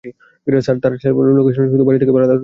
[0.65, 2.39] Sir, তার ফোনের location অনুযায়ী, সে শুধু বাড়ি থেকে আদালত পর্যন্ত গেছে।